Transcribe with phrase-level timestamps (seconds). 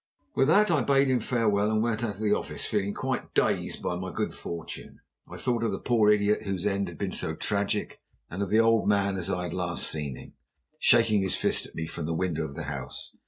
[0.33, 3.83] With that, I bade him farewell, and went out of the office, feeling quite dazed
[3.83, 4.99] by my good fortune.
[5.31, 8.59] I thought of the poor idiot whose end had been so tragic, and of the
[8.61, 10.33] old man as I had last seen him,
[10.79, 13.11] shaking his fist at me from the window of the house.